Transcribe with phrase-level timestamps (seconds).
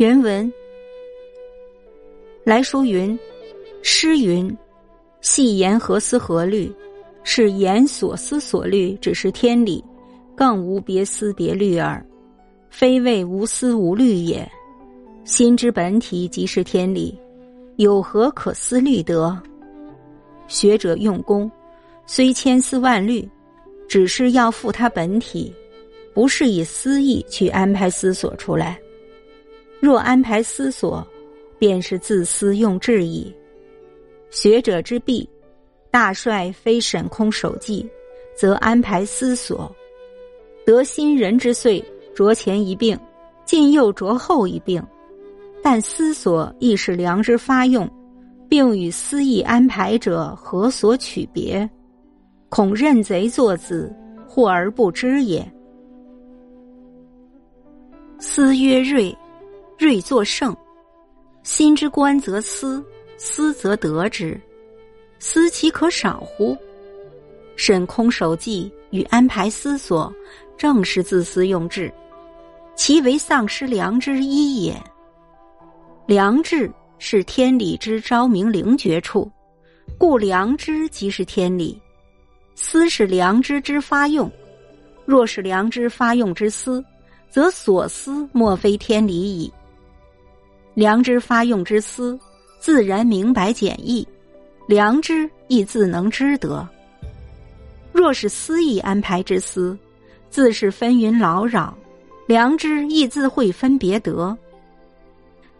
[0.00, 0.50] 原文
[2.42, 3.18] 来书云
[3.84, 4.56] ：“诗云，
[5.20, 6.72] 细言何思何虑？
[7.22, 9.84] 是言所思所虑，只是天理，
[10.34, 12.02] 更无别思别虑耳。
[12.70, 14.50] 非谓无思无虑也。
[15.24, 17.14] 心之本体即是天理，
[17.76, 19.38] 有何可思虑得？
[20.48, 21.52] 学者用功，
[22.06, 23.28] 虽千思万虑，
[23.86, 25.54] 只是要复他本体，
[26.14, 28.80] 不是以思意去安排思索出来。
[29.80, 31.06] 若安排思索。”
[31.60, 33.30] 便是自私用智矣。
[34.30, 35.28] 学者之弊，
[35.90, 37.86] 大帅非审空守纪，
[38.34, 39.70] 则安排思索；
[40.64, 42.98] 得新人之岁，着前一病，
[43.44, 44.82] 进又着后一病。
[45.62, 47.86] 但思索亦是良知发用，
[48.48, 51.68] 并与私意安排者何所取别？
[52.48, 53.94] 恐认贼作子，
[54.26, 55.46] 惑而不知也。
[58.18, 59.14] 思曰睿，
[59.80, 60.54] 睿作圣。
[61.42, 62.84] 心之观则思，
[63.16, 64.38] 思则得之。
[65.18, 66.54] 思其可少乎？
[67.56, 70.14] 审空守纪与安排思索，
[70.58, 71.90] 正是自私用智，
[72.76, 74.76] 其为丧失良知一也。
[76.06, 79.32] 良知是天理之昭明灵觉处，
[79.96, 81.80] 故良知即是天理。
[82.54, 84.30] 思是良知之发用，
[85.06, 86.84] 若是良知发用之思，
[87.30, 89.50] 则所思莫非天理矣。
[90.74, 92.18] 良知发用之思，
[92.58, 94.06] 自然明白简易，
[94.66, 96.66] 良知亦自能知得。
[97.92, 99.76] 若是私意安排之思，
[100.30, 101.76] 自是纷纭劳扰，
[102.26, 104.36] 良知亦自会分别得。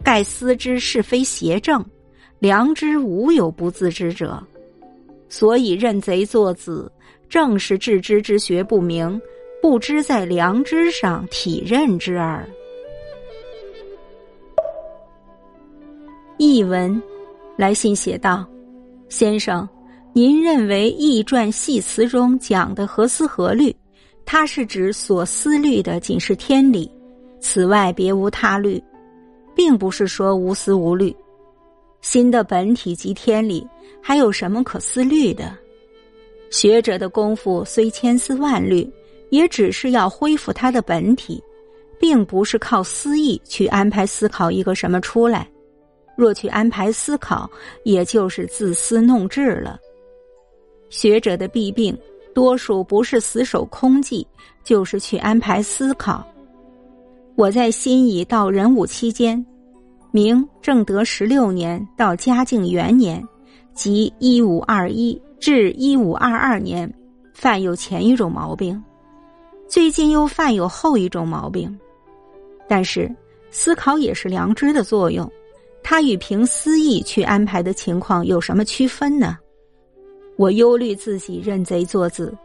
[0.03, 1.85] 盖思之是非邪正，
[2.39, 4.41] 良知无有不自知者，
[5.29, 6.91] 所以认贼作子，
[7.29, 9.21] 正是致知之学不明，
[9.61, 12.47] 不知在良知上体认之耳。
[16.37, 17.01] 译文，
[17.55, 18.45] 来信写道
[19.09, 19.67] ：“先生，
[20.13, 23.75] 您认为《易传》系辞中讲的何思何虑，
[24.25, 26.89] 它是指所思虑的仅是天理，
[27.39, 28.81] 此外别无他虑，
[29.55, 31.15] 并不是说无思无虑。
[32.01, 33.67] 心的本体即天理，
[34.01, 35.55] 还有什么可思虑的？
[36.49, 38.89] 学者的功夫虽千丝万缕，
[39.29, 41.41] 也只是要恢复他的本体，
[41.99, 45.47] 并不是靠思意去安排思考一个什么出来。”
[46.15, 47.49] 若去安排思考，
[47.83, 49.79] 也就是自私弄智了。
[50.89, 51.97] 学者的弊病，
[52.33, 54.25] 多数不是死守空寂，
[54.63, 56.25] 就是去安排思考。
[57.35, 59.43] 我在新乙到壬午期间，
[60.11, 63.25] 明正德十六年到嘉靖元年，
[63.73, 66.93] 即一五二一至一五二二年，
[67.33, 68.83] 犯有前一种毛病，
[69.67, 71.75] 最近又犯有后一种毛病。
[72.67, 73.09] 但是
[73.49, 75.29] 思考也是良知的作用。
[75.83, 79.37] 他与凭私意去安排的情况有什么区分呢？
[80.37, 82.35] 我忧虑自己认贼作子，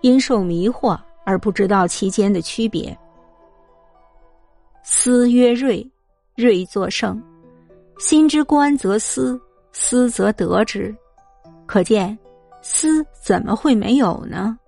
[0.00, 2.96] 因受迷惑而不知道其间的区别。
[4.82, 5.88] 思曰睿，
[6.34, 7.22] 睿作圣。
[7.98, 9.40] 心之观则思，
[9.72, 10.94] 思则得之。
[11.66, 12.16] 可见，
[12.60, 14.58] 思怎么会没有呢？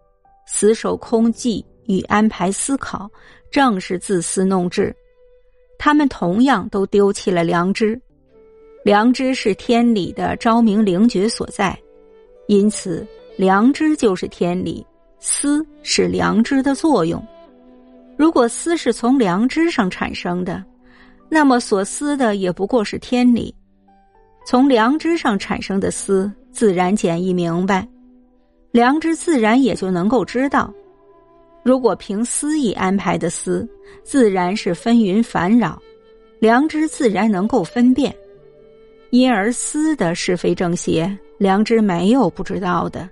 [0.46, 3.10] 死守空寂与安排思考，
[3.50, 4.94] 正是自私弄智。
[5.78, 8.00] 他们同样都丢弃了良知。
[8.88, 11.78] 良知是天理的昭明灵觉所在，
[12.46, 13.06] 因此
[13.36, 14.82] 良知就是天理，
[15.20, 17.22] 思是良知的作用。
[18.16, 20.64] 如果思是从良知上产生的，
[21.28, 23.54] 那么所思的也不过是天理。
[24.46, 27.86] 从良知上产生的思，自然简易明白，
[28.70, 30.72] 良知自然也就能够知道。
[31.62, 33.68] 如果凭思意安排的思，
[34.02, 35.78] 自然是纷纭烦扰，
[36.40, 38.16] 良知自然能够分辨。
[39.10, 43.08] 因而思的是非正邪，良知没有不知道的。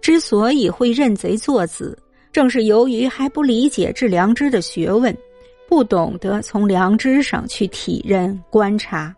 [0.00, 1.98] 之所以会认贼作子，
[2.32, 5.16] 正是由于还不理解致良知的学问，
[5.68, 9.14] 不懂得从良知上去体认观察。